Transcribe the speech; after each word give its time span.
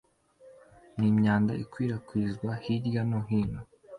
n’imyanda 0.97 1.51
ikwirakwijwe 1.63 2.47
hirya 2.63 3.01
no 3.09 3.19
hino. 3.29 3.59